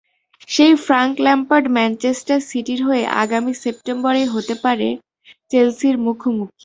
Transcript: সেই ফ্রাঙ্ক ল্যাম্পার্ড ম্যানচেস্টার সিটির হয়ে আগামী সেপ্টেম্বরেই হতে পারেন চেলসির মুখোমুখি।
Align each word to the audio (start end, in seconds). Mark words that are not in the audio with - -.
সেই 0.49 0.73
ফ্রাঙ্ক 0.85 1.13
ল্যাম্পার্ড 1.19 1.65
ম্যানচেস্টার 1.75 2.39
সিটির 2.49 2.81
হয়ে 2.87 3.03
আগামী 3.23 3.53
সেপ্টেম্বরেই 3.63 4.27
হতে 4.27 4.55
পারেন 4.63 4.93
চেলসির 5.51 5.95
মুখোমুখি। 6.05 6.53